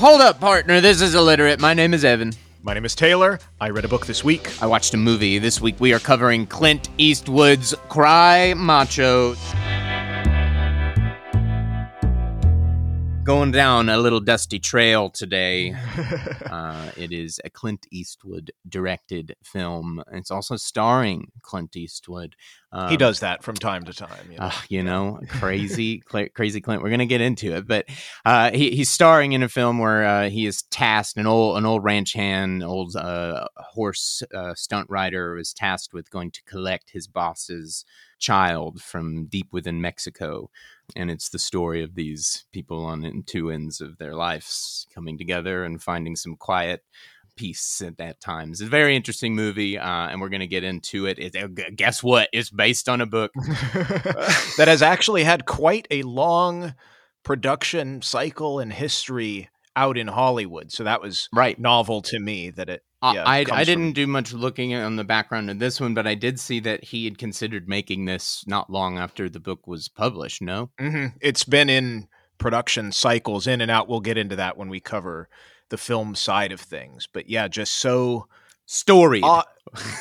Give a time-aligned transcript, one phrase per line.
[0.00, 0.80] Hold up, partner.
[0.80, 1.60] This is illiterate.
[1.60, 2.32] My name is Evan.
[2.62, 3.38] My name is Taylor.
[3.60, 4.50] I read a book this week.
[4.62, 5.38] I watched a movie.
[5.38, 9.34] This week we are covering Clint Eastwood's Cry Macho.
[13.30, 15.72] Going down a little dusty trail today.
[16.50, 20.02] Uh, it is a Clint Eastwood directed film.
[20.10, 22.34] It's also starring Clint Eastwood.
[22.72, 24.32] Um, he does that from time to time.
[24.32, 26.82] You know, uh, you know crazy, cl- crazy Clint.
[26.82, 27.86] We're gonna get into it, but
[28.24, 31.64] uh, he, he's starring in a film where uh, he is tasked an old an
[31.64, 36.90] old ranch hand, old uh, horse uh, stunt rider, was tasked with going to collect
[36.90, 37.84] his boss's
[38.20, 40.50] child from deep within Mexico,
[40.94, 45.64] and it's the story of these people on two ends of their lives coming together
[45.64, 46.84] and finding some quiet
[47.36, 48.50] peace at that time.
[48.50, 51.18] It's a very interesting movie, uh, and we're going to get into it.
[51.18, 51.36] it.
[51.36, 52.28] Uh, guess what?
[52.32, 56.74] It's based on a book that has actually had quite a long
[57.22, 60.70] production cycle and history out in Hollywood.
[60.72, 62.82] So that was right novel to me that it.
[63.02, 63.92] Yeah, I, I didn't from...
[63.94, 67.06] do much looking on the background of this one, but I did see that he
[67.06, 70.42] had considered making this not long after the book was published.
[70.42, 71.16] No, mm-hmm.
[71.20, 73.88] it's been in production cycles in and out.
[73.88, 75.28] We'll get into that when we cover
[75.70, 77.08] the film side of things.
[77.10, 78.26] But yeah, just so
[78.70, 79.24] storied.
[79.24, 79.42] Uh,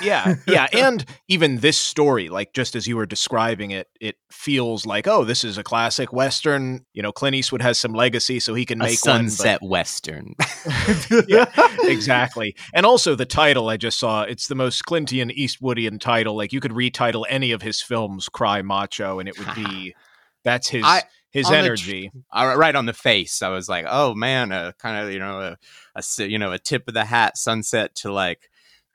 [0.02, 4.86] yeah, yeah, and even this story, like just as you were describing it, it feels
[4.86, 6.86] like oh, this is a classic western.
[6.94, 9.72] You know, Clint Eastwood has some legacy, so he can make a sunset one, but...
[9.72, 10.36] western.
[11.28, 12.56] yeah, exactly.
[12.74, 16.36] And also the title I just saw, it's the most Clintian Eastwoodian title.
[16.36, 19.96] Like you could retitle any of his films "Cry Macho," and it would be
[20.44, 20.84] that's his.
[20.86, 23.44] I, his energy the, right on the face.
[23.44, 25.58] I was like, oh man, a kind of you know a,
[25.96, 28.49] a you know a tip of the hat sunset to like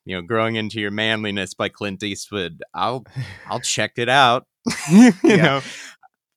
[0.05, 2.63] you know growing into your manliness by Clint Eastwood.
[2.73, 3.05] I'll
[3.49, 4.47] I'll check it out.
[4.91, 5.37] you yeah.
[5.37, 5.61] know.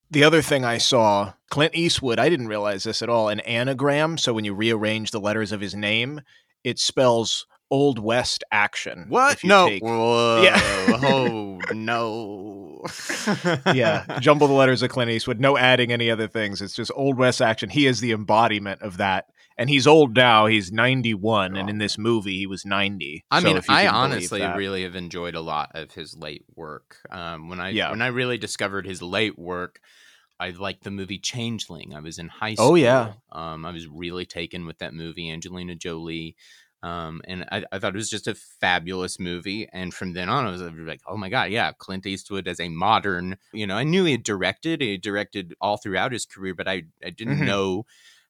[0.10, 4.18] The other thing I saw, Clint Eastwood, I didn't realize this at all, an anagram.
[4.18, 6.22] So when you rearrange the letters of his name,
[6.64, 9.08] it spells Old West action.
[9.10, 9.44] What?
[9.44, 9.68] No.
[9.68, 9.84] Take...
[9.84, 10.42] Whoa.
[10.44, 10.62] Yeah.
[11.04, 12.86] oh no.
[13.74, 14.20] yeah.
[14.20, 15.40] Jumble the letters of Clint Eastwood.
[15.40, 16.62] No adding any other things.
[16.62, 17.70] It's just Old West action.
[17.70, 19.26] He is the embodiment of that.
[19.58, 20.46] And he's old now.
[20.46, 21.60] He's 91, oh.
[21.60, 23.26] and in this movie, he was 90.
[23.32, 26.98] I so mean, I honestly really have enjoyed a lot of his late work.
[27.10, 27.90] Um, when I yeah.
[27.90, 29.80] when I really discovered his late work,
[30.40, 31.96] I liked the movie Changeling.
[31.96, 32.72] I was in high school.
[32.72, 33.14] Oh yeah.
[33.32, 35.32] Um, I was really taken with that movie.
[35.32, 36.36] Angelina Jolie.
[36.84, 39.68] Um, and I, I, thought it was just a fabulous movie.
[39.74, 42.70] And from then on, I was like, oh my God, yeah, Clint Eastwood as a
[42.70, 46.54] modern, you know, I knew he had directed, he had directed all throughout his career,
[46.54, 47.46] but I, I didn't mm-hmm.
[47.46, 47.86] know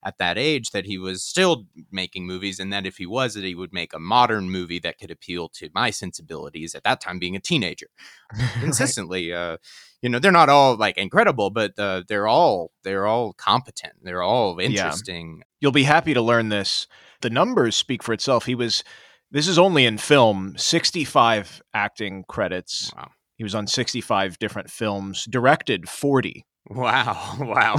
[0.07, 3.43] at that age that he was still making movies and that if he was that
[3.43, 7.19] he would make a modern movie that could appeal to my sensibilities at that time
[7.19, 7.87] being a teenager
[8.59, 9.37] consistently right.
[9.37, 9.57] uh,
[10.01, 14.23] you know they're not all like incredible but uh, they're all they're all competent they're
[14.23, 15.43] all interesting yeah.
[15.59, 16.87] you'll be happy to learn this
[17.21, 18.45] the numbers speak for itself.
[18.45, 18.83] He was
[19.29, 22.91] this is only in film, 65 acting credits.
[22.95, 23.09] Wow.
[23.35, 26.45] He was on 65 different films, directed 40.
[26.69, 27.35] Wow.
[27.47, 27.75] Wow.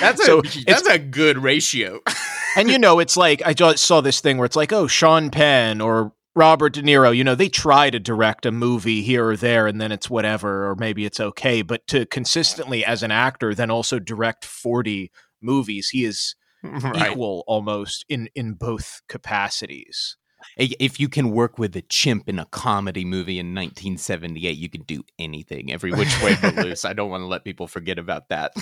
[0.00, 2.00] that's so a that's a good ratio.
[2.56, 5.30] and you know, it's like I just saw this thing where it's like, oh, Sean
[5.30, 9.36] Penn or Robert De Niro, you know, they try to direct a movie here or
[9.36, 11.62] there and then it's whatever, or maybe it's okay.
[11.62, 17.12] But to consistently, as an actor, then also direct 40 movies, he is right.
[17.12, 20.16] equal almost in in both capacities.
[20.56, 24.82] If you can work with a chimp in a comedy movie in 1978, you can
[24.82, 26.84] do anything every which way but loose.
[26.84, 28.52] I don't want to let people forget about that.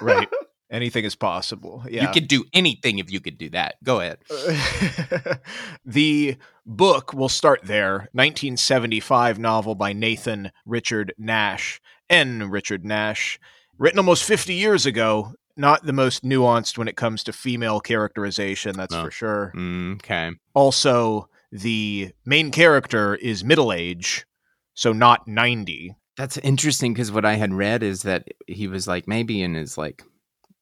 [0.00, 0.28] right.
[0.70, 1.84] Anything is possible.
[1.90, 2.02] Yeah.
[2.02, 3.74] You could do anything if you could do that.
[3.82, 4.18] Go ahead.
[5.84, 8.08] the book, we'll start there.
[8.12, 11.80] 1975 novel by Nathan Richard Nash.
[12.08, 12.50] N.
[12.50, 13.40] Richard Nash.
[13.78, 18.76] Written almost 50 years ago, not the most nuanced when it comes to female characterization,
[18.76, 19.04] that's no.
[19.04, 19.52] for sure.
[19.54, 20.32] Mm, okay.
[20.54, 24.26] Also, the main character is middle age,
[24.74, 25.94] so not 90.
[26.16, 29.78] That's interesting because what I had read is that he was like maybe in his
[29.78, 30.02] like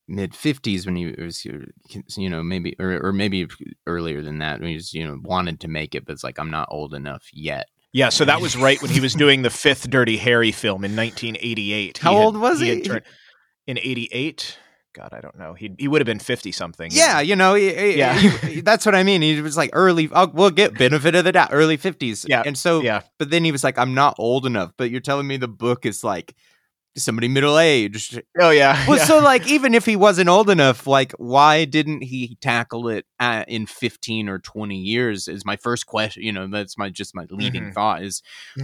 [0.06, 3.46] mid 50s when he was you know maybe or, or maybe
[3.86, 6.38] earlier than that when he was you know wanted to make it but it's like
[6.38, 7.68] I'm not old enough yet.
[7.92, 10.94] Yeah, so that was right when he was doing the fifth Dirty Harry film in
[10.94, 11.98] 1988.
[11.98, 12.74] How he old was he?
[12.76, 12.82] he?
[12.82, 13.02] Turned,
[13.66, 14.58] in 88.
[14.94, 15.54] God, I don't know.
[15.54, 16.90] He he would have been fifty something.
[16.92, 19.22] Yeah, you know, he, he, yeah, he, that's what I mean.
[19.22, 20.08] He was like early.
[20.12, 22.24] I'll, we'll get benefit of the doubt, early fifties.
[22.28, 24.72] Yeah, and so yeah, but then he was like, I'm not old enough.
[24.76, 26.34] But you're telling me the book is like
[26.96, 28.22] somebody middle aged.
[28.40, 28.84] Oh yeah.
[28.86, 29.04] Well, yeah.
[29.04, 33.48] so like even if he wasn't old enough, like why didn't he tackle it at,
[33.48, 35.28] in fifteen or twenty years?
[35.28, 36.22] Is my first question.
[36.22, 37.72] You know, that's my just my leading mm-hmm.
[37.72, 38.02] thought.
[38.02, 38.22] Is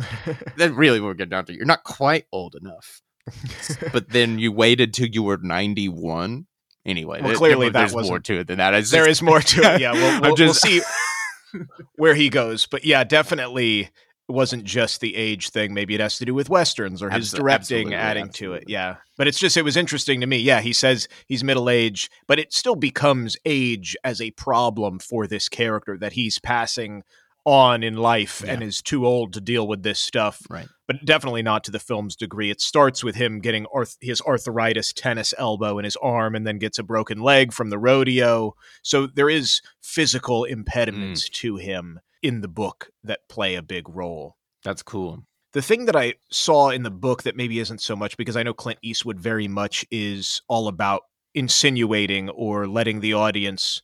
[0.56, 1.54] that really we'll get down to?
[1.54, 3.02] You're not quite old enough.
[3.92, 6.46] but then you waited till you were 91
[6.86, 8.74] Anyway, Well, clearly there- that there's more to it than that.
[8.74, 9.80] It's there just- is more to it.
[9.80, 10.82] Yeah, we'll, we'll, we'll just- see
[11.96, 12.66] where he goes.
[12.66, 13.80] But yeah, definitely
[14.28, 15.72] it wasn't just the age thing.
[15.72, 18.64] Maybe it has to do with westerns or his Abso- directing absolutely, adding to it.
[18.66, 20.38] Yeah, but it's just it was interesting to me.
[20.38, 25.26] Yeah, he says he's middle aged, but it still becomes age as a problem for
[25.26, 27.02] this character that he's passing
[27.46, 30.66] on in life and is too old to deal with this stuff Right.
[30.86, 32.50] But definitely not to the film's degree.
[32.50, 36.58] It starts with him getting arth- his arthritis tennis elbow in his arm and then
[36.58, 38.54] gets a broken leg from the rodeo.
[38.82, 41.32] So there is physical impediments mm.
[41.32, 44.36] to him in the book that play a big role.
[44.62, 45.24] That's cool.
[45.52, 48.42] The thing that I saw in the book that maybe isn't so much because I
[48.42, 51.02] know Clint Eastwood very much is all about
[51.34, 53.80] insinuating or letting the audience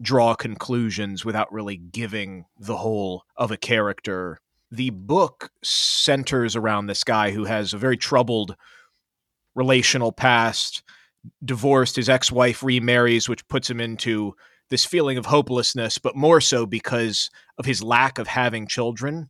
[0.00, 4.40] draw conclusions without really giving the whole of a character.
[4.70, 8.54] The book centers around this guy who has a very troubled
[9.54, 10.82] relational past,
[11.44, 14.34] divorced, his ex wife remarries, which puts him into
[14.70, 19.28] this feeling of hopelessness, but more so because of his lack of having children.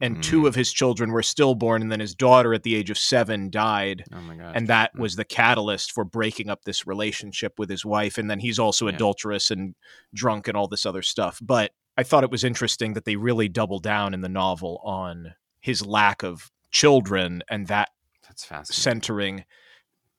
[0.00, 0.48] And two Mm.
[0.48, 4.04] of his children were stillborn, and then his daughter at the age of seven died
[4.12, 4.56] Oh my god.
[4.56, 8.40] and that was the catalyst for breaking up this relationship with his wife and then
[8.40, 8.94] he's also Yeah.
[8.96, 9.76] adulterous and
[10.12, 13.48] drunk and all this other stuff but i thought it was interesting that they really
[13.48, 17.90] double down in the novel on his lack of children and that
[18.26, 18.82] That's fascinating.
[18.82, 19.44] centering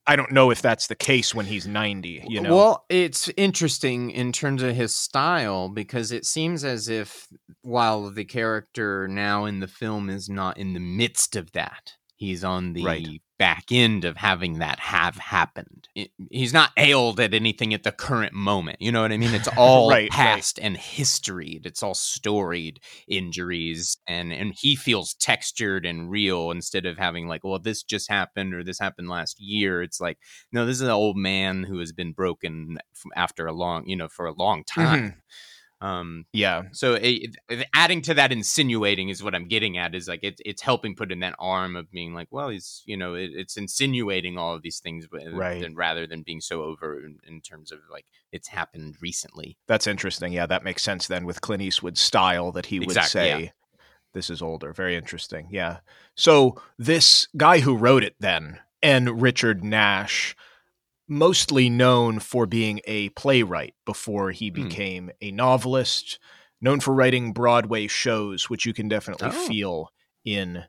[0.05, 4.11] i don't know if that's the case when he's 90 you know Well, it's interesting
[4.11, 7.27] in terms of his style because it seems as if
[7.61, 11.93] while the character now in the film is not in the midst of that,
[12.23, 13.21] he's on the Right.
[13.37, 15.89] back end of having that have happened.
[15.95, 18.77] It- he's not ailed at anything at the current moment.
[18.81, 19.33] You know what I mean?
[19.33, 20.11] It's all Right, right.
[20.11, 21.65] past and historied.
[21.65, 27.43] It's all storied injuries and and he feels textured and real instead of having like,
[27.43, 29.81] well, this just happened or this happened last year.
[29.83, 30.17] It's like
[30.51, 32.77] no, this is an old man who has been broken
[33.15, 34.81] after a long, you know, for a long mm-hmm.
[34.81, 35.21] time.
[35.83, 40.07] Um, yeah so it, it- adding to that insinuating is what I'm getting at is
[40.07, 43.15] like it, it's helping put in that arm of being like, well, he's you know,
[43.15, 45.59] it, it's insinuating all of these things, but Right.
[45.61, 49.57] than, rather than being so over in, in terms of like it's happened recently.
[49.67, 53.09] that's interesting yeah that makes sense then with clint eastwood's style that he would Exactly,
[53.21, 53.49] say yeah.
[54.13, 55.77] this is older very interesting yeah
[56.15, 59.19] so this guy who wrote it then N.
[59.19, 60.35] Richard Nash
[61.13, 64.53] mostly known for being a playwright before he Hmm.
[64.63, 66.19] became a novelist
[66.61, 69.47] known for writing broadway shows which you can definitely Oh.
[69.47, 69.89] feel
[70.25, 70.63] in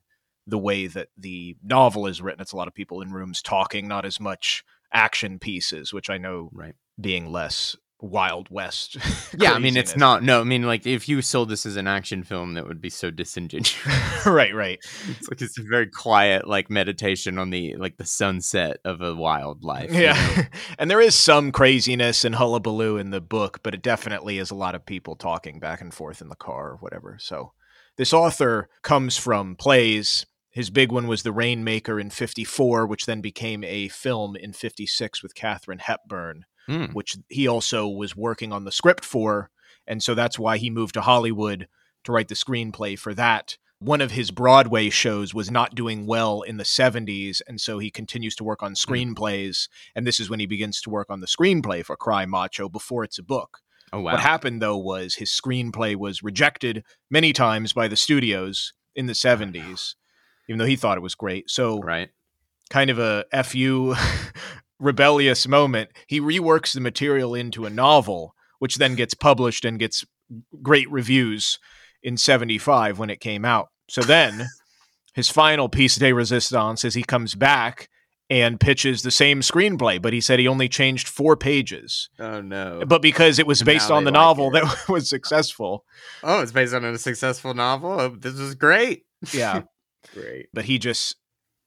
[0.47, 3.89] the way that the novel is written it's a lot of people in rooms talking
[3.89, 4.63] not as much
[4.93, 6.75] action pieces which i know Right.
[7.01, 8.97] being less wild west
[9.39, 10.23] Yeah, I mean, it's not.
[10.23, 12.91] No, I mean, like if you sold this as an action film, that would be
[12.91, 13.75] so disingenuous.
[14.27, 18.79] right right it's like it's a very quiet, like meditation on the like the sunset
[18.85, 19.93] of a wildlife.
[19.93, 20.05] you know?
[20.05, 20.47] yeah
[20.79, 24.55] and there is some craziness and hullabaloo in the book but it definitely is a
[24.55, 27.53] lot of people talking back and forth in the car or whatever so
[27.97, 33.21] this author comes from plays his big one was the rainmaker in 54 which then
[33.21, 36.87] became a film in 56 with katharine hepburn Hmm.
[36.87, 39.51] which he also was working on the script for.
[39.87, 41.69] And so that's why he moved to Hollywood
[42.05, 43.59] to write the screenplay for that.
[43.81, 47.91] One of his Broadway shows was not doing well in the 70s, and so he
[47.91, 49.69] continues to work on screenplays.
[49.95, 53.05] And this is when he begins to work on the screenplay for Cry Macho before
[53.05, 53.59] it's a book.
[53.93, 54.13] Oh wow.
[54.13, 59.13] What happened, though, was his screenplay was rejected many times by the studios in the
[59.13, 59.97] 70s,
[60.49, 61.51] even though he thought it was great.
[61.51, 62.11] So right.
[62.71, 63.95] kind of a fu
[64.81, 70.05] rebellious moment he reworks the material into a novel which then gets published and gets
[70.63, 71.59] great reviews
[72.03, 74.47] in 75 when it came out so then
[75.15, 77.89] his final piece de resistance is he comes back
[78.31, 82.83] and pitches the same screenplay but he said he only changed four pages Oh no.
[82.87, 84.63] but because it was based now on the like novel it.
[84.65, 85.85] that was successful
[86.23, 88.01] Oh, it's based on a successful novel.
[88.01, 89.03] Oh, this is great.
[89.33, 89.63] yeah
[90.15, 90.47] Great.
[90.53, 91.17] but he just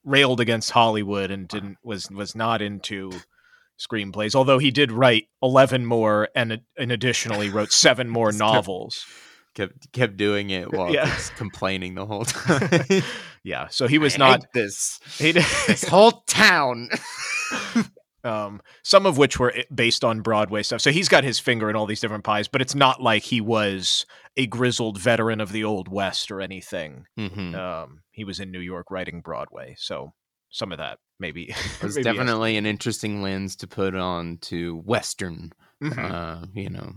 [0.08, 3.12] railed against Hollywood and didn't was was not into
[3.78, 4.34] screenplays.
[4.34, 9.04] Although he did write eleven more, and and additionally wrote seven more novels.
[9.54, 11.16] Kept kept doing it while Yeah.
[11.36, 13.02] complaining the whole time.
[13.42, 14.46] Yeah, so he was I not.
[14.52, 15.00] this.
[15.18, 16.88] He This whole town.
[18.24, 20.80] Um, some of which were based on Broadway stuff.
[20.80, 23.40] So he's got his finger in all these different pies, but it's not like he
[23.40, 24.06] was
[24.36, 27.06] a grizzled veteran of the Old West or anything.
[27.18, 27.54] mm-hmm.
[27.54, 30.12] Um, he was in New York writing Broadway, so
[30.50, 31.44] some of that maybe
[31.80, 32.04] It was yes.
[32.04, 36.10] definitely an interesting lens to put on to Western, Mhm.
[36.10, 36.92] uh, you know,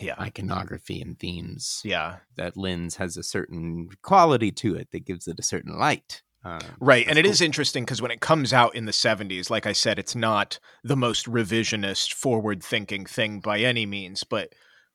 [0.00, 1.80] yeah, iconography and themes.
[1.84, 2.16] yeah.
[2.36, 6.22] That lens has a certain quality to it that gives it a certain light.
[6.44, 7.06] Uh, Right.
[7.08, 7.32] And it cool.
[7.32, 10.58] is interesting because when it comes out in the 70s, like I said, it's not
[10.84, 14.52] the most revisionist, forward thinking thing by any means, but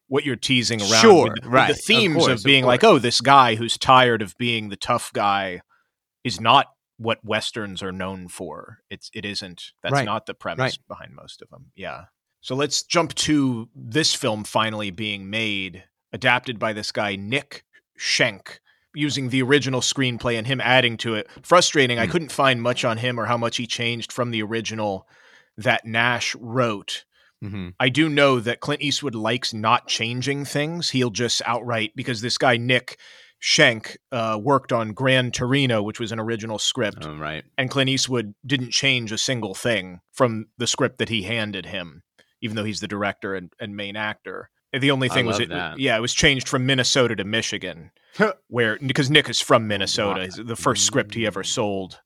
[0.08, 2.84] what you're teasing around Sure, with, the- with the themes of, course, of being like,
[2.84, 5.62] oh, this guy who's tired of being the tough guy
[6.24, 8.80] is not what westerns are known for.
[8.90, 9.72] It's it isn't.
[9.82, 10.78] That's Right, not the premise right.
[10.88, 11.72] behind most of them.
[11.76, 12.06] Yeah.
[12.42, 15.84] So let's jump to this film finally being made,
[16.14, 17.64] adapted by this guy Nick
[17.98, 18.60] Schenk,
[18.96, 21.28] using the original screenplay and him adding to it.
[21.44, 22.00] Frustrating.
[22.00, 22.12] I Hmm.
[22.12, 25.08] couldn't find much on him or how much he changed from the original
[25.58, 27.06] that Nash wrote.
[27.44, 27.74] Mhm.
[27.80, 30.92] I do know that Clint Eastwood likes not changing things.
[30.92, 32.98] He'll just outright because this guy Nick
[33.40, 37.44] Schenk uh, worked on Gran Torino, which was an original script, Oh, right.
[37.58, 42.04] and Clint Eastwood didn't change a single thing from the script that he handed him,
[42.40, 44.50] even though he's the director and, and main actor.
[44.78, 45.80] The only I thing was it, that.
[45.80, 47.92] yeah, it was changed from Minnesota to Michigan,
[48.48, 50.26] where because Nick is from Minnesota.
[50.26, 52.00] His- The first script he ever sold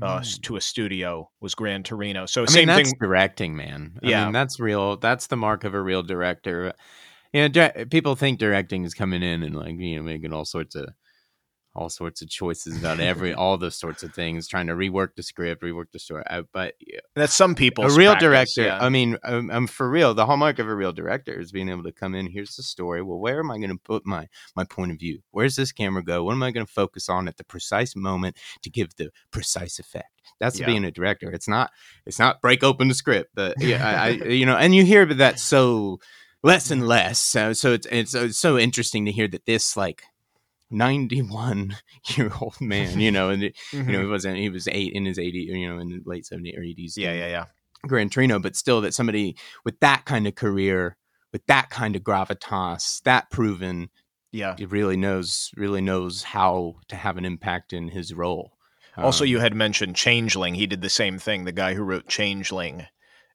[0.00, 0.42] uh, Mm.
[0.42, 2.24] to a studio was Gran Torino.
[2.26, 2.98] So I same mean, that's thing.
[3.00, 3.98] directing, man.
[4.04, 4.24] I Yeah.
[4.24, 4.96] mean, that's real.
[4.96, 6.72] That's the mark of a real director.
[7.32, 10.44] You know, di- people think directing is coming in and like you know making all
[10.44, 10.90] sorts of
[11.74, 15.22] all sorts of choices about every all those sorts of things, trying to rework the
[15.22, 16.22] script, rework the story.
[16.28, 17.84] Uh, but yeah, That's some people.
[17.84, 18.70] a real director.
[18.70, 21.92] I mean, I'm for real, the hallmark of a real director is being able to
[21.92, 22.26] come in.
[22.26, 23.02] Here's the story.
[23.02, 25.20] Well, where am I going to put my my point of view?
[25.30, 26.24] Where's this camera go?
[26.24, 29.78] What am I going to focus on at the precise moment to give the precise
[29.78, 30.10] effect?
[30.40, 30.66] That's Yeah.
[30.66, 31.30] being a director.
[31.32, 31.70] It's not.
[32.06, 33.30] It's not break open the script.
[33.34, 36.00] But yeah, I, I you know, and you hear that so
[36.42, 37.18] less and less.
[37.18, 40.02] So so it's it's, uh, it's so interesting to hear that this like.
[40.72, 41.76] 91
[42.16, 43.86] year old man, you know, and it- Mhm.
[43.86, 46.24] you know, he wasn't, he was eight in his 80, you know, in the late
[46.24, 46.96] 70s or 80s.
[46.96, 47.44] yeah, yeah, yeah.
[47.86, 50.96] Gran Torino, but still that somebody with that kind of career,
[51.32, 53.90] with that kind of gravitas, that proven,
[54.30, 54.54] Yeah.
[54.56, 58.52] he really knows really knows how to have an impact in his role.
[58.96, 60.54] Also, Um, you had mentioned Changeling.
[60.54, 61.44] He did the same thing.
[61.44, 62.86] The guy who wrote Changeling,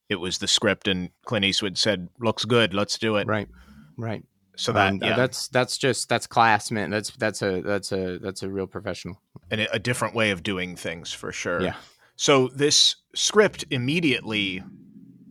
[0.08, 3.50] it was the script, and Clint Eastwood said, "Looks good, let's do it." right,
[3.98, 4.24] right.
[4.58, 6.90] So that Um, yeah, that's that's just that's class, man.
[6.90, 9.22] That's that's a that's a that's a real professional.
[9.50, 11.62] and a different way of doing things for sure.
[11.62, 11.76] Yeah.
[12.16, 14.64] So this script immediately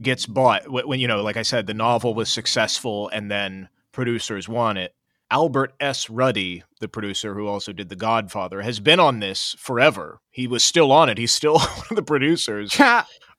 [0.01, 3.69] gets bought Wh- when you know, like I said, the novel was successful, and then
[3.93, 4.95] producers want it.
[5.29, 6.09] Albert S.
[6.09, 10.21] Ruddy, the producer who also did The Godfather, has been on this forever.
[10.31, 11.19] He was still on it.
[11.19, 12.73] He's still one of the producers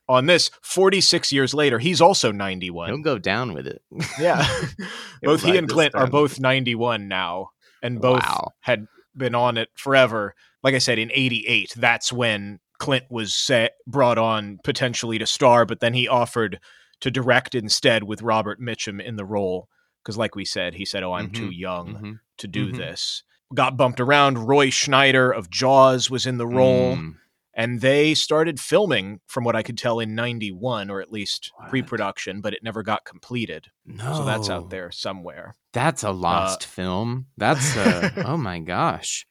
[0.09, 1.79] on this 46 years later.
[1.79, 2.89] He's also 91.
[2.89, 3.81] He'll go down with it.
[4.19, 4.45] Yeah.
[5.21, 7.49] both he and Clint are both 91 now
[7.83, 8.51] and both Wow.
[8.61, 10.33] had been on it forever.
[10.63, 15.65] Like I said, in 88, that's when Clint was set, brought on potentially to star,
[15.65, 16.59] but then he offered
[17.01, 19.67] to direct instead with Robert Mitchum in the role.
[20.03, 22.19] Because, like we said, he said, Oh, I'm too young Mhm.
[22.37, 22.77] to do Mhm.
[22.77, 23.23] this.
[23.53, 24.47] Got bumped around.
[24.47, 27.15] Roy Scheider of Jaws was in the role Mm.
[27.57, 31.69] And they started filming from what i could tell in 91 or at least What?
[31.69, 36.63] pre-production but it never got completed No, so that's out there somewhere That's a lost
[36.65, 37.25] film.
[37.37, 39.25] That's a oh my gosh.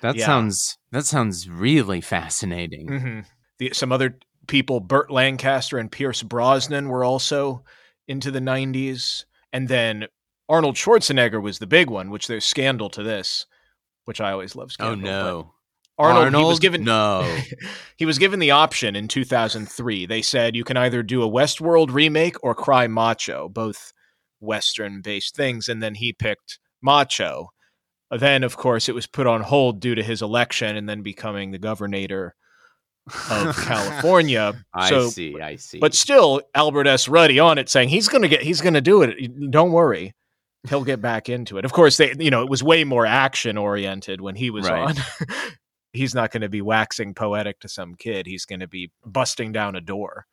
[0.00, 0.26] That Yeah.
[0.26, 2.88] sounds that sounds really fascinating.
[2.88, 3.20] hmm
[3.58, 4.18] the, some other
[4.48, 7.62] people burt lancaster and pierce brosnan were also
[8.08, 10.06] into the 90s and then
[10.48, 13.46] arnold schwarzenegger was the big one which there's scandal to this
[14.04, 15.54] which i always love Oh scandal but no.
[15.98, 17.22] Arnold, he was given no.
[17.96, 20.06] he was given the option in 2003.
[20.06, 23.92] They said you can either do a Westworld remake or Cry Macho, both
[24.40, 25.68] Western based things.
[25.68, 27.48] And then he picked Macho.
[28.10, 31.50] Then, of course, it was put on hold due to his election and then becoming
[31.50, 32.34] the governor
[33.30, 34.52] of California.
[34.74, 35.40] I so, see.
[35.40, 35.78] I see.
[35.78, 37.08] but still, Albert S.
[37.08, 39.50] Ruddy on it saying he's going to get, he's going to do it.
[39.50, 40.14] Don't worry.
[40.68, 41.64] He'll get back into it.
[41.64, 44.80] Of course, they, you know, it was way more action oriented when he was Right.
[44.80, 44.94] on.
[45.92, 48.26] he's not going to be waxing poetic to some kid.
[48.26, 50.26] He's going to be busting down a door.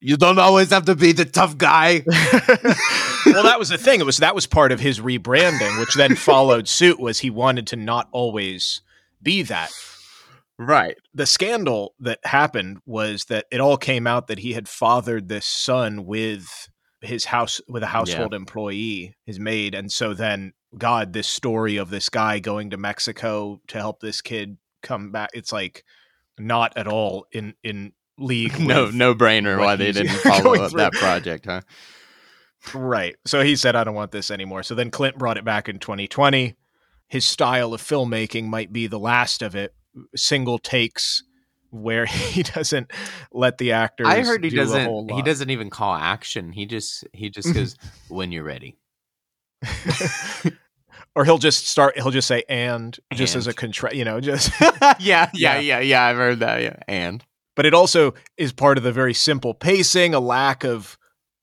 [0.00, 2.02] you don't always have to be the tough guy.
[3.26, 4.00] well, that was the thing.
[4.00, 7.00] It was that was part of his rebranding, which then followed suit.
[7.00, 8.82] Was he wanted to not always
[9.22, 9.70] be that.
[10.58, 10.96] right.
[11.14, 15.46] The scandal that happened was that it all came out that he had fathered this
[15.46, 16.68] son with
[17.00, 21.90] his house with a household employee, his maid, and so then God, this story of
[21.90, 25.30] this guy going to Mexico to help this kid come back.
[25.34, 25.84] It's like
[26.38, 28.58] not at all in in league.
[28.60, 30.80] No, no brainer why they didn't follow up through.
[30.80, 31.62] that project, huh?
[32.74, 33.16] Right.
[33.26, 34.62] So he said, I don't want this anymore.
[34.62, 36.56] So then Clint brought it back in 2020.
[37.08, 39.74] His style of filmmaking might be the last of it,
[40.16, 41.22] single takes
[41.70, 42.90] where he doesn't
[43.32, 44.06] let the actors.
[44.08, 45.10] I heard he do doesn't.
[45.10, 46.52] He doesn't even call action.
[46.52, 47.76] He just he just goes
[48.08, 48.78] when you're ready.
[51.16, 51.96] Or he'll just start.
[51.96, 53.40] He'll just say "and" just And.
[53.40, 53.92] as a contra.
[53.92, 54.52] You know, just.
[54.60, 55.58] yeah, yeah, Yeah.
[55.58, 56.04] yeah, yeah.
[56.04, 56.62] I've heard that.
[56.62, 57.24] Yeah, and
[57.56, 60.96] but it also is part of the very simple pacing, a lack of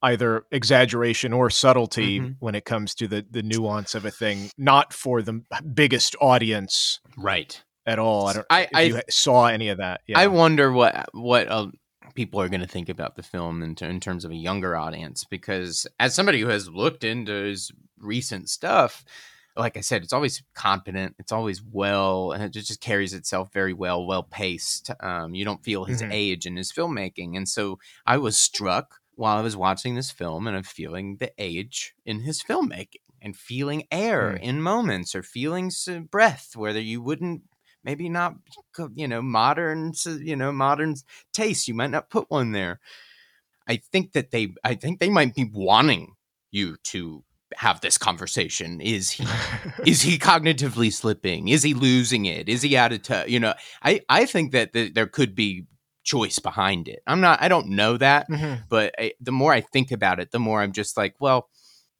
[0.03, 2.36] either exaggeration or subtlety Mhm.
[2.39, 5.42] when it comes to the the nuance of a thing, not for the
[5.74, 7.62] biggest audience right.
[7.86, 8.27] at all.
[8.27, 8.46] I don't.
[8.50, 10.01] I I, you saw any of that?
[10.08, 10.20] Yeah.
[10.20, 11.68] I wonder what what uh,
[12.15, 14.75] people are going to think about the film in, ter- in terms of a younger
[14.75, 19.03] audience because as somebody who has looked into his recent stuff
[19.55, 23.74] like i said it's always competent it's always well and it just carries itself very
[23.74, 26.10] well well paced um, you don't feel his Mhm.
[26.12, 30.48] age in his filmmaking and so i was struck while i was watching this film
[30.48, 34.41] and i'm feeling the age in his filmmaking and feeling air Mm.
[34.41, 35.72] in moments or feeling
[36.10, 37.43] breath where you wouldn't
[37.83, 38.36] maybe not
[38.95, 40.95] you know modern you know modern
[41.31, 42.79] taste you might not put one there
[43.67, 46.15] i think that they i think they might be wanting
[46.51, 47.24] you to
[47.57, 48.81] have this conversation.
[48.81, 49.25] Is he
[49.86, 51.48] is he cognitively slipping?
[51.48, 52.50] Is he losing it?
[52.50, 53.27] Is he out of touch?
[53.29, 55.65] You know i i think that th- there could be
[56.03, 57.00] choice behind it.
[57.07, 58.63] I'm not i don't know that Mhm.
[58.69, 61.48] but I, the more i think about it the more i'm just like well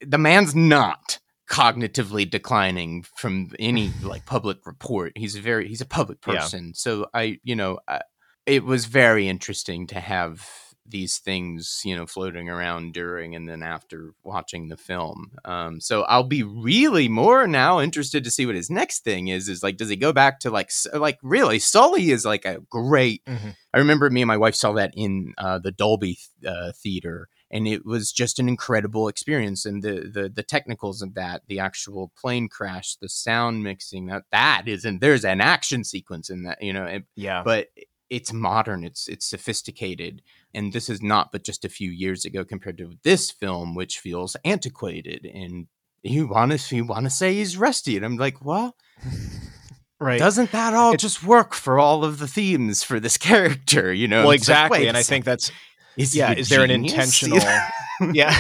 [0.06, 1.20] the man's not
[1.50, 5.14] cognitively declining from any like public report.
[5.16, 6.34] He's a very he's a public Yeah.
[6.40, 6.74] person.
[6.74, 8.02] So i you know I,
[8.46, 10.50] it was very interesting to have
[10.86, 16.04] these things you know floating around during and then after watching the film um so
[16.04, 19.78] i'll be really more now interested to see what his next thing is is like
[19.78, 23.56] does he go back to like like really sully is like a great Mhm.
[23.76, 27.68] I remember me and my wife saw that in uh, the Dolby uh, theater, and
[27.68, 29.66] it was just an incredible experience.
[29.66, 34.26] And the, the the technicals of that, the actual plane crash, the sound mixing, that
[34.32, 35.02] that isn't.
[35.02, 36.86] there's an action sequence in that, you know.
[36.86, 37.42] it- Yeah.
[37.44, 37.70] but
[38.14, 40.22] it's modern, it's it's sophisticated,
[40.54, 44.00] and this is not but just a few years ago compared to this film, which
[44.00, 45.68] feels antiquated and.
[46.06, 48.76] You want to you want to say he's rusty, and I'm like, well,
[50.02, 50.20] right.
[50.20, 53.94] doesn't that all It- just work for all of the themes for this character?
[53.94, 55.50] You know, well, It's like, exactly, and I think that's
[55.96, 56.34] is yeah.
[56.34, 57.40] Is there an intentional?
[58.12, 58.36] yeah.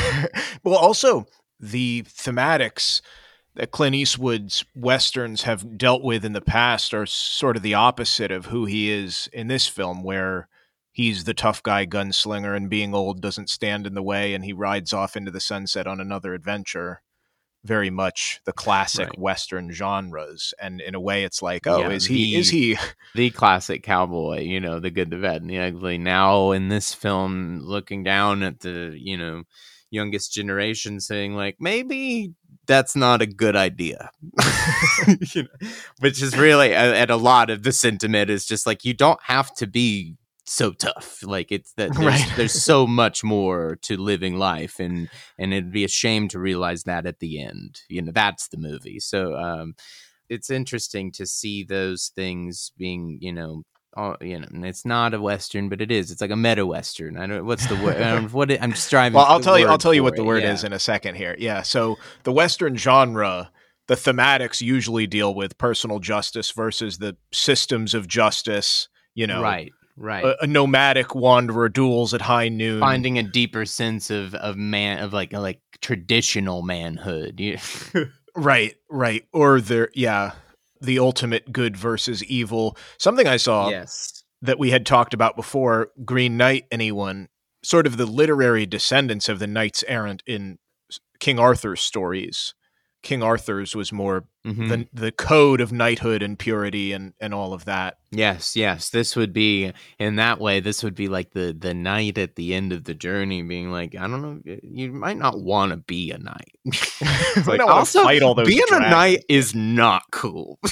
[0.65, 1.25] well, also
[1.57, 3.01] the thematics
[3.55, 8.31] that Clint Eastwood's westerns have dealt with in the past are sort of the opposite
[8.31, 10.47] of who he is in this film, where
[10.91, 14.53] he's the tough guy gunslinger and being old doesn't stand in the way, and he
[14.53, 17.01] rides off into the sunset on another adventure.
[17.65, 19.19] Very much the classic Right.
[19.19, 22.15] western genres, and in a way, it's like, oh, Yeah, is he?
[22.33, 22.77] the- Is he?
[23.15, 25.97] the classic cowboy, you know, the good, the bad, and the ugly.
[25.97, 29.43] Now in this film, looking down at the, you know,
[29.91, 32.33] youngest generation saying like, maybe
[32.65, 34.09] that's not a good idea.
[35.35, 38.93] You know, Which is really, and a lot of the sentiment is just like, you
[38.93, 41.19] don't have to be so tough.
[41.23, 42.33] Like it's that there's, Right.
[42.37, 46.83] there's so much more to living life and, and it'd be a shame to realize
[46.83, 48.99] that at the end, you know, that's the movie.
[48.99, 49.75] So, um,
[50.29, 53.63] it's interesting to see those things being, you know,
[53.95, 56.11] uh, you know, it's not a western, but it is.
[56.11, 57.17] It's like a meta western.
[57.17, 57.45] I don't.
[57.45, 58.31] What's the word?
[58.31, 59.15] What it, I'm striving.
[59.15, 59.67] Well, I'll tell you.
[59.67, 60.53] I'll tell you what the it, word yeah.
[60.53, 61.35] is in a second here.
[61.37, 61.61] Yeah.
[61.61, 63.51] So the Western genre,
[63.87, 68.87] the thematics usually deal with personal justice versus the systems of justice.
[69.15, 70.25] You know, right, right.
[70.25, 72.79] A, a nomadic wanderer duels at high noon.
[72.79, 77.39] Finding a deeper sense of of man of like like traditional manhood.
[78.35, 80.31] Right, right, or the yeah,
[80.83, 82.77] the ultimate good versus evil.
[82.99, 84.23] Something I saw yes.
[84.41, 85.89] that we had talked about before.
[86.05, 86.65] Green Knight.
[86.71, 87.29] Anyone?
[87.63, 90.59] Sort of the literary descendants of the knights errant in
[91.19, 92.53] King Arthur's stories.
[93.03, 94.69] King Arthur's was more Mhm.
[94.69, 97.97] the the code of knighthood and purity and and all of that.
[98.11, 98.89] Yes, yes.
[98.89, 100.59] This would be in that way.
[100.61, 103.95] This would be like the the knight at the end of the journey, being like,
[103.95, 106.55] I don't know, you might not want to be a knight.
[106.65, 107.43] It's We
[108.03, 108.87] fight all those being dragons.
[108.87, 110.59] a knight is not cool.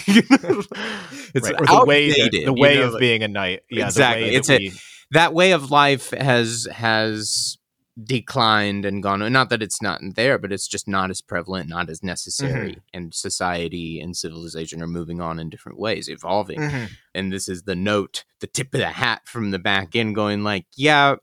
[1.33, 3.61] It's Right, the way that- outdated, the you way know, of like- being a knight.
[3.69, 4.23] Yeah, Exactly.
[4.23, 4.79] The way It's that a- we-
[5.11, 7.57] that way of life has has
[8.01, 11.89] declined and gone not that it's not there but it's just not as prevalent not
[11.89, 12.79] as necessary Mm-hmm.
[12.93, 16.89] and society and civilization are moving on in different ways evolving Mhm.
[17.13, 20.43] and this is the note the tip of the hat from the back end going
[20.43, 21.15] like yeah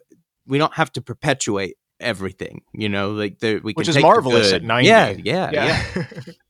[0.46, 4.02] we don't have to perpetuate everything you know like there we can which is take
[4.02, 4.68] the marvelous at good.
[4.68, 4.88] ninety.
[4.88, 6.04] yeah yeah yeah, yeah.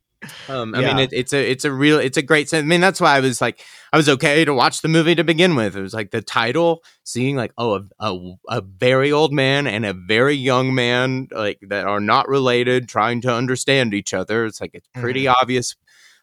[0.48, 2.62] um, I mean, it, it's a it's a real it's a great sense.
[2.64, 3.60] I mean, that's why I was like,
[3.92, 5.76] I was okay to watch the movie to begin with.
[5.76, 9.84] It was like the title, seeing like oh a, a a very old man and
[9.86, 14.44] a very young man like that are not related, trying to understand each other.
[14.46, 15.34] It's like it's pretty Mm-hmm.
[15.40, 15.74] obvious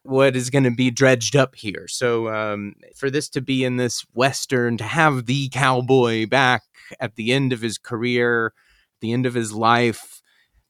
[0.03, 1.87] what is going to be dredged up here.
[1.87, 6.61] So um, for this to be in this western, to have the cowboy back
[6.99, 8.53] at the end of his career,
[9.01, 10.21] the end of his life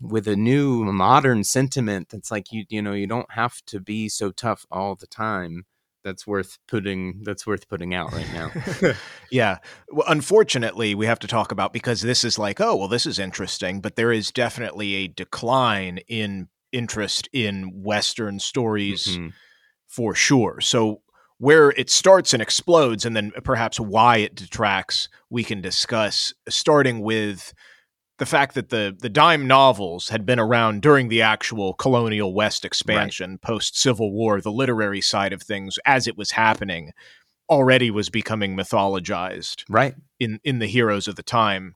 [0.01, 4.09] with a new modern sentiment that's like you you know you don't have to be
[4.09, 5.65] so tough all the time
[6.05, 8.93] that's worth putting that's worth putting out right now.
[9.31, 9.57] Yeah.
[9.89, 13.19] Well, unfortunately we have to talk about because this is like oh well this is
[13.19, 19.29] interesting but there is definitely a decline in interest in western stories mm-hmm.
[19.87, 20.61] for sure.
[20.61, 21.01] So
[21.37, 27.01] where it starts and explodes and then perhaps why it detracts we can discuss starting
[27.01, 27.53] with
[28.17, 32.65] the fact that the the dime novels had been around during the actual colonial west
[32.65, 33.41] expansion right.
[33.41, 36.91] post civil war the literary side of things as it was happening
[37.49, 41.75] already was becoming mythologized right in in the heroes of the time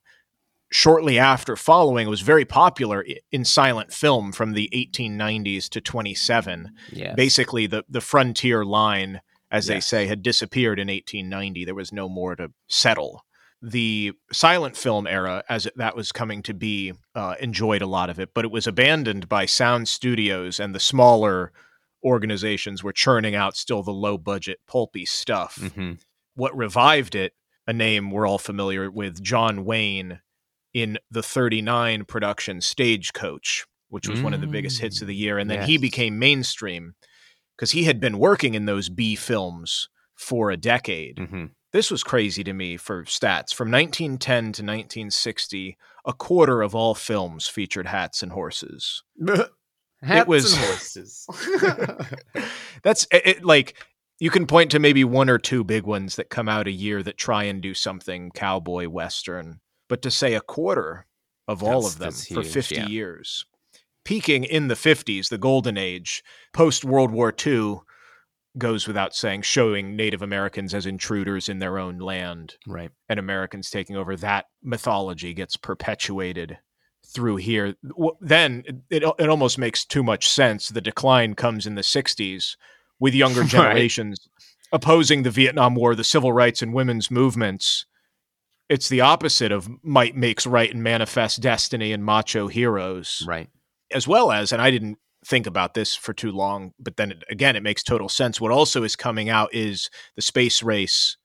[0.72, 6.72] shortly after following it was very popular in silent film from the 1890s to 27
[6.92, 7.16] yes.
[7.16, 9.22] basically the the frontier line
[9.52, 9.76] as yes.
[9.76, 13.24] they say had disappeared in 1890 there was no more to settle
[13.62, 18.20] the silent film era, as that was coming to be, uh, enjoyed a lot of
[18.20, 21.52] it, but it was abandoned by sound studios and the smaller
[22.04, 25.58] organizations were churning out still the low budget, pulpy stuff.
[25.62, 25.94] Mm-hmm.
[26.36, 27.34] What revived it,
[27.68, 30.22] a name we're all familiar with, John Wayne,
[30.74, 34.26] in the 39 production Stagecoach, which was mm-hmm.
[34.26, 35.38] one of the biggest hits of the year.
[35.38, 35.68] And then yes.
[35.68, 36.94] he became mainstream
[37.58, 41.18] because he had been working in those B films for a decade.
[41.18, 41.46] Mm-hmm.
[41.72, 43.54] This was crazy to me for stats.
[43.54, 49.04] From 1910 to 1960, a quarter of all films featured hats and horses.
[50.02, 51.28] hats it was, and horses.
[52.84, 53.76] that's it, it, like
[54.20, 57.04] you can point to maybe one or two big ones that come out a year
[57.04, 61.06] that try and do something cowboy western, but to say a quarter
[61.48, 62.88] of all of them for 50 yeah.
[62.88, 63.46] years,
[64.04, 67.82] peaking in the 50s, the golden age, post World War II,
[68.58, 73.70] goes without saying, showing Native Americans as intruders in their own land, right, and Americans
[73.70, 74.16] taking over.
[74.16, 76.58] That mythology gets perpetuated
[77.08, 77.76] through here.
[78.20, 80.70] Then it it almost makes too much sense.
[80.70, 82.56] The decline comes in the '60s
[83.00, 84.50] with younger generations right.
[84.72, 87.86] opposing the Vietnam War, the civil rights and women's movements.
[88.68, 93.50] It's the opposite of might makes right and manifest destiny and macho heroes, right?
[93.92, 97.24] As well as, and I didn't think about this for too long, but then it,
[97.30, 98.42] again, it makes total sense.
[98.42, 101.18] What also is coming out is the space race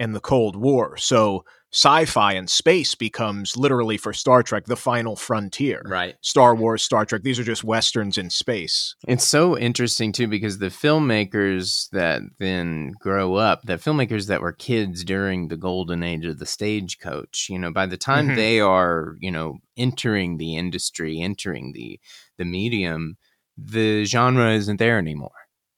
[0.00, 0.96] and the Cold War.
[0.96, 5.82] So sci-fi and space becomes literally for Star Trek the final frontier.
[5.84, 6.14] Right.
[6.20, 8.94] Star Wars, Star Trek, these are just westerns in space.
[9.06, 14.52] It's so interesting too because the filmmakers that then grow up, the filmmakers that were
[14.52, 18.36] kids during the golden age of the stagecoach, you know, by the time mm-hmm.
[18.36, 22.00] they are, you know, entering the industry, entering the
[22.36, 23.16] the medium,
[23.56, 25.30] the genre isn't there anymore.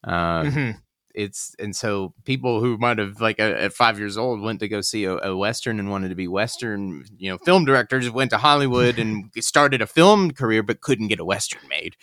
[0.04, 0.70] Um, mm-hmm.
[1.14, 4.82] It's and so people who might have like at five years old went to go
[4.82, 8.38] see a, a, western and wanted to be western, you know, film directors went to
[8.38, 11.96] Hollywood and started a film career but couldn't get a western made.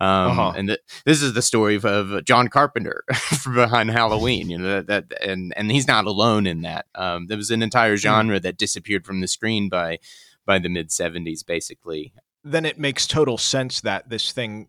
[0.00, 0.52] Um, uh-huh.
[0.56, 4.50] And this is the story of, of John Carpenter from behind Halloween.
[4.50, 6.86] You know that, that, and and he's not alone in that.
[6.94, 7.98] Um, there was an entire hmm.
[7.98, 9.98] genre that disappeared from the screen by
[10.46, 12.12] by the mid '70s, basically.
[12.42, 14.68] Then it makes total sense that this thing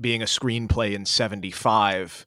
[0.00, 2.26] being a screenplay in 75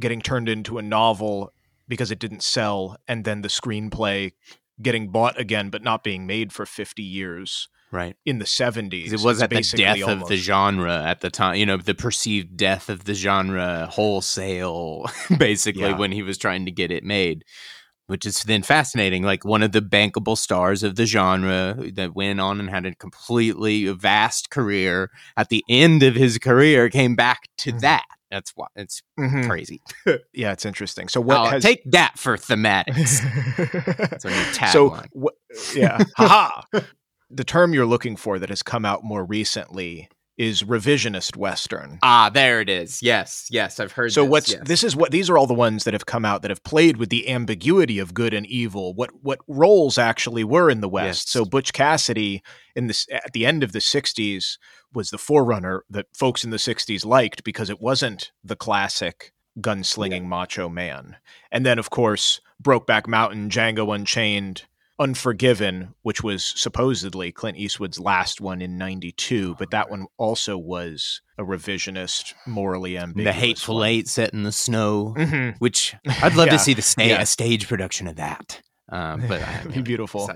[0.00, 1.52] getting turned into a novel
[1.86, 4.32] because it didn't sell and then the screenplay
[4.80, 9.20] getting bought again but not being made for 50 years right in the 70s it
[9.20, 10.22] was at the death almost.
[10.22, 15.06] of the genre at the time you know the perceived death of the genre wholesale
[15.38, 15.96] basically yeah.
[15.96, 17.44] when he was trying to get it made
[18.08, 19.22] which is then fascinating.
[19.22, 22.94] Like one of the bankable stars of the genre that went on and had a
[22.94, 25.10] completely vast career.
[25.36, 27.80] At the end of his career, came back to mm-hmm.
[27.80, 28.06] that.
[28.30, 29.48] That's why it's mm-hmm.
[29.48, 29.80] crazy.
[30.32, 31.08] yeah, it's interesting.
[31.08, 31.52] So what?
[31.52, 31.62] Has...
[31.62, 33.22] Take that for thematics.
[34.72, 36.62] so wh- yeah, haha.
[37.30, 41.98] the term you're looking for that has come out more recently is revisionist western.
[42.02, 43.02] Ah, there it is.
[43.02, 44.12] Yes, yes, I've heard.
[44.12, 44.62] So this, what's yes.
[44.64, 46.96] this is what these are all the ones that have come out that have played
[46.96, 48.94] with the ambiguity of good and evil.
[48.94, 51.26] What what roles actually were in the West.
[51.26, 51.32] Yes.
[51.32, 52.42] So Butch Cassidy
[52.76, 54.58] in this at the end of the '60s
[54.94, 60.22] was the forerunner that folks in the '60s liked because it wasn't the classic gunslinging
[60.22, 60.28] yeah.
[60.28, 61.16] macho man.
[61.50, 64.66] And then of course Brokeback Mountain, Django Unchained
[64.98, 71.20] Unforgiven, which was supposedly Clint Eastwood's last one in 92, but that one also was
[71.38, 73.34] a revisionist, morally ambiguous.
[73.34, 73.88] The Hateful one.
[73.88, 75.56] Eight set in the snow, mm-hmm.
[75.58, 76.52] which I'd love yeah.
[76.52, 77.20] to see the sta- yeah.
[77.20, 78.60] a stage production of that.
[78.88, 80.28] Um, but It'd be beautiful.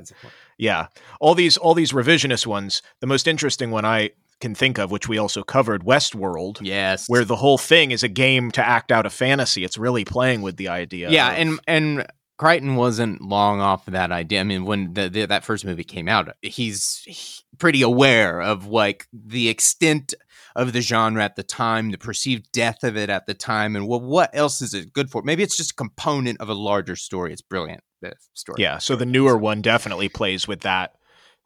[0.58, 0.86] Yeah.
[1.20, 5.08] All these all these revisionist ones, the most interesting one I can think of, which
[5.08, 6.58] we also covered, Westworld.
[6.60, 7.08] Yes.
[7.08, 9.64] Where the whole thing is a game to act out a fantasy.
[9.64, 11.10] It's really playing with the idea.
[11.10, 12.06] Yeah, of, and and
[12.42, 14.40] Crichton wasn't long off of that idea.
[14.40, 18.66] I mean, when the, the, that first movie came out, he's he, pretty aware of
[18.66, 20.12] like the extent
[20.56, 23.86] of the genre at the time, the perceived death of it at the time, and
[23.86, 25.22] well, what else is it good for?
[25.22, 27.32] Maybe it's just a component of a larger story.
[27.32, 27.84] It's brilliant.
[28.00, 28.60] The story.
[28.60, 28.78] Yeah.
[28.78, 30.96] So the newer one definitely plays with that.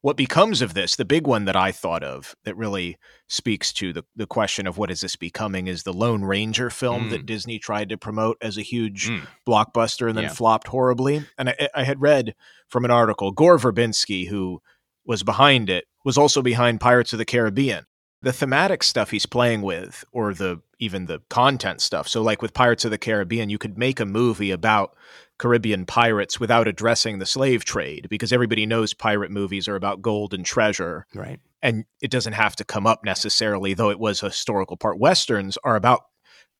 [0.06, 3.92] What becomes of this, the big one that I thought of that really speaks to
[3.92, 7.10] the, the question of what is this becoming is the Lone Ranger film Mm.
[7.10, 9.26] that Disney tried to promote as a huge Mm.
[9.44, 10.32] blockbuster and then Yeah.
[10.32, 11.24] flopped horribly.
[11.36, 12.36] And I, I had read
[12.68, 14.62] from an article, Gore Verbinski, who
[15.04, 17.86] was behind it, was also behind Pirates of the Caribbean.
[18.22, 22.06] The thematic stuff he's playing with, or the even the content stuff.
[22.06, 24.94] So, like with Pirates of the Caribbean, you could make a movie about
[25.38, 30.32] Caribbean pirates without addressing the slave trade because everybody knows pirate movies are about gold
[30.34, 31.38] and treasure Right.
[31.62, 34.98] and it doesn't have to come up necessarily, though it was a historical part.
[34.98, 36.02] Westerns are about,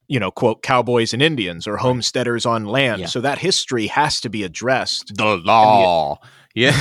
[0.09, 3.01] you know, quote, cowboys and Indians or homesteaders on land.
[3.01, 3.07] Yeah.
[3.07, 5.17] So that history has to be addressed.
[5.17, 6.19] The law.
[6.55, 6.73] yeah.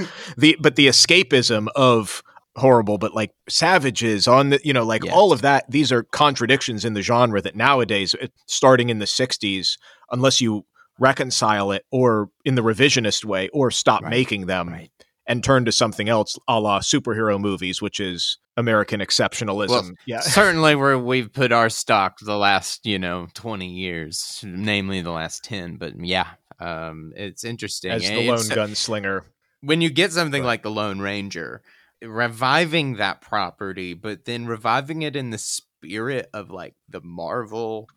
[0.36, 2.22] the but the escapism of
[2.56, 5.14] horrible but like savages on the you know like Yes.
[5.14, 9.04] all of that these are contradictions in the genre that nowadays uh, starting in the
[9.06, 9.78] 60s
[10.10, 10.66] unless you
[11.00, 14.10] reconcile it or in the revisionist way or stop Right.
[14.10, 14.90] making them Right.
[15.26, 20.20] and turn to something else a la superhero movies which is american exceptionalism Well, yeah
[20.20, 25.42] Certainly, where we've put our stock the last, you know, twenty years, namely the last
[25.42, 25.76] ten.
[25.76, 26.26] But yeah,
[26.58, 27.90] um, it's interesting.
[27.92, 29.22] as And the lone it's- gunslinger
[29.62, 30.48] when you get something Right.
[30.48, 31.62] like the Lone Ranger,
[32.02, 37.88] reviving that property, but then reviving it in the spirit of like the Marvel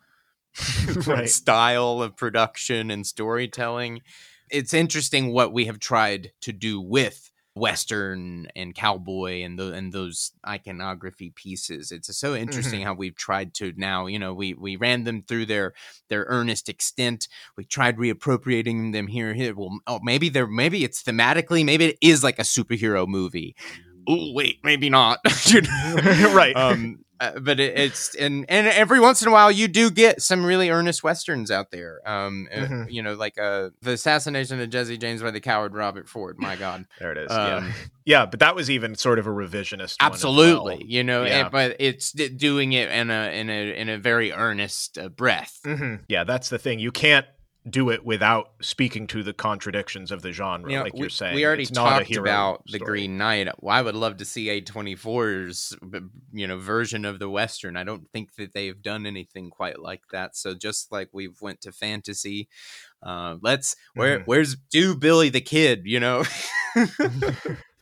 [1.06, 1.28] Right.
[1.28, 4.02] style of production and storytelling.
[4.50, 9.92] It's interesting what we have tried to do with western and cowboy and the, and
[9.92, 11.92] those iconography pieces.
[11.92, 15.46] It's so interesting how we've tried to now you know we we ran them through
[15.46, 15.72] their
[16.08, 17.28] their earnest extent.
[17.56, 19.54] We tried reappropriating them here here.
[19.54, 23.54] Well oh maybe they're maybe it's thematically maybe it is like a superhero movie.
[24.08, 25.20] Oh wait maybe not.
[25.94, 26.56] Right.
[26.56, 27.03] Um
[27.34, 30.44] uh, but it, it's and and every once in a while you do get some
[30.44, 32.86] really earnest westerns out there um uh, Mhm.
[32.90, 36.56] you know like uh the assassination of jesse james by the coward robert ford my
[36.56, 37.72] god there it is um, yeah
[38.04, 40.86] yeah but that was even sort of a revisionist one absolutely well.
[40.86, 41.42] you know Yeah.
[41.42, 45.08] and- but it's d- doing it in a in a in a very earnest uh,
[45.08, 46.78] breath hmm Yeah, that's the thing.
[46.78, 47.26] You can't
[47.68, 51.08] do it without speaking to the contradictions of the genre, You know, like we, you're
[51.08, 51.34] saying.
[51.34, 52.78] we already It's talked about the.
[52.78, 53.48] Green Knight.
[53.60, 56.00] Well, I would love to see A24's b-
[56.32, 57.76] you know version of the Western.
[57.78, 60.36] I don't think that they've done anything quite like that.
[60.36, 62.48] So just like we've went to fantasy,
[63.02, 64.22] uh, let's where Mhm.
[64.26, 65.82] where's do Billy the Kid?
[65.86, 66.24] You know,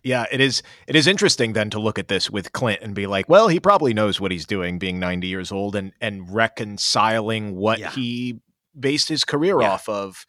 [0.04, 0.64] Yeah, it is.
[0.88, 3.60] It is interesting then to look at this with Clint and be like, well, he
[3.60, 7.90] probably knows what he's doing, being 90 years old, and and reconciling what Yeah.
[7.92, 8.40] he
[8.78, 9.70] based his career Yeah.
[9.72, 10.24] off of.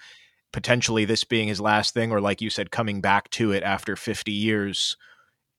[0.52, 3.96] Potentially, this being his last thing, or like you said, coming back to it after
[3.96, 4.96] 50 years,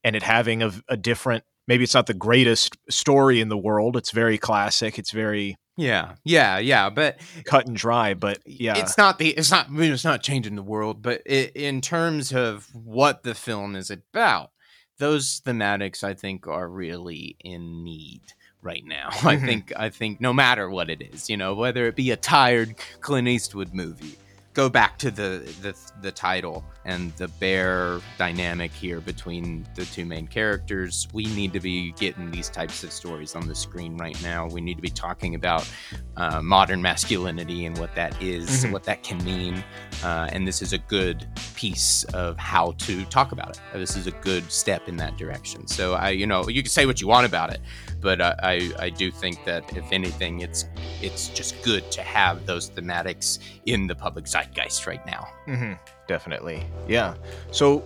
[0.05, 1.43] and it having a, a different.
[1.67, 3.97] Maybe it's not the greatest story in the world.
[3.97, 4.97] It's very classic.
[4.97, 6.91] It's very yeah, yeah, yeah.
[6.91, 8.15] But cut and dry.
[8.15, 11.23] But yeah, it's not the it's not I mean, it's not changing the world but
[11.27, 14.51] it, in terms of what the film is about
[14.99, 18.23] those thematics i think are really in need
[18.65, 19.45] right now i Mhm.
[19.47, 22.75] think i think no matter what it is you know whether it be a tired
[23.01, 24.17] clint eastwood movie
[24.55, 30.05] go back to the the, the title and the bare dynamic here between the two
[30.05, 34.21] main characters we need to be getting these types of stories on the screen right
[34.23, 35.69] now we need to be talking about
[36.17, 38.71] uh, modern masculinity and what that is, Mhm.
[38.71, 39.65] what that can mean.
[40.05, 43.61] Uh, and this is a good piece of how to talk about it.
[43.73, 45.67] This is a good step in that direction.
[45.67, 47.61] So I, you know, you can say what you want about it,
[48.05, 50.67] but uh, I, I do think that if anything, it's
[51.03, 55.27] it's just good to have those thematics in the public zeitgeist right now.
[55.47, 55.73] hmm
[56.07, 56.63] definitely.
[56.87, 57.15] Yeah.
[57.51, 57.83] So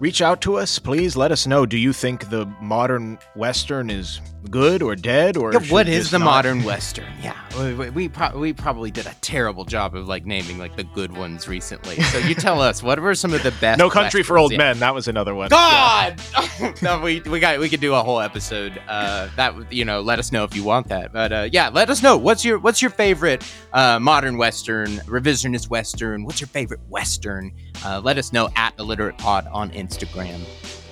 [0.00, 1.14] reach out to us, please.
[1.14, 1.66] Let us know.
[1.66, 4.18] Do you think the modern Western is
[4.50, 5.36] good or dead?
[5.36, 7.04] Or Yeah, what is the not- modern western?
[7.22, 10.76] Yeah, we we, we, pro- we probably did a terrible job of like naming like
[10.76, 12.00] the good ones recently.
[12.02, 13.78] So you tell us what were some of the best?
[13.78, 14.38] No Country for?
[14.38, 14.58] Old Yeah.
[14.58, 14.78] Men.
[14.78, 15.48] That was another one.
[15.50, 16.16] Yeah.
[16.60, 18.80] God, no, we we got we could do a whole episode.
[18.88, 21.12] Uh, that you know, let us know if you want that.
[21.12, 25.68] But uh, yeah, let us know what's your what's your favorite uh, modern western, revisionist
[25.70, 26.24] western.
[26.24, 27.52] What's your favorite western?
[27.84, 30.40] Uh, let us know at illiterate pod on Instagram.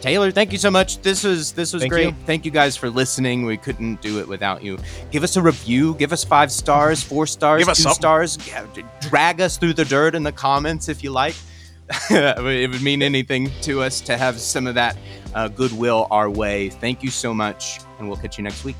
[0.00, 0.98] Taylor, thank you so much.
[1.02, 2.06] This was this was Thank great.
[2.06, 2.14] you.
[2.24, 3.44] Thank you guys for listening.
[3.44, 4.78] We couldn't do it without you.
[5.11, 5.94] Give us a review.
[5.94, 7.94] Give us five stars, four stars, two something.
[7.94, 8.38] stars.
[9.00, 11.34] Drag us through the dirt in the comments if you like.
[12.11, 14.96] it would mean anything to us to have some of that
[15.34, 16.68] uh, goodwill our way.
[16.68, 18.76] Thank you so much, and we'll catch you next week.